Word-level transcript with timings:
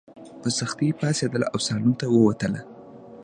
په 0.41 0.49
سختۍ 0.59 0.89
پاڅېدله 0.99 1.47
او 1.53 1.57
سالون 1.67 1.93
ته 1.99 2.05
ووتله. 2.09 2.61